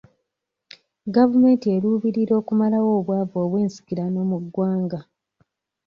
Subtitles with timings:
[1.15, 4.99] Gavumenti eruubirira okumalawo obwavu obwensikirano mu ggwanga.